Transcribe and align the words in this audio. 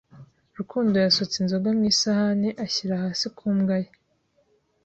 Rukundo 0.57 0.95
yasutse 1.03 1.35
inzoga 1.39 1.69
mu 1.77 1.83
isahani 1.93 2.49
ayishyira 2.61 2.95
hasi 3.03 3.27
ku 3.37 3.45
mbwa 3.55 3.75
ye. 3.83 3.89